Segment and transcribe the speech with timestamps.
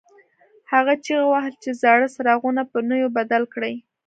[0.71, 3.75] هغه چیغې وهلې چې زاړه څراغونه په نویو بدل کړئ.